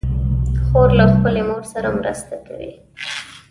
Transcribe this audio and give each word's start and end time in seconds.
خور 0.65 0.89
له 0.99 1.05
خپلې 1.13 1.41
مور 1.49 1.63
سره 1.73 1.87
مرسته 1.99 2.35
کوي. 2.45 2.71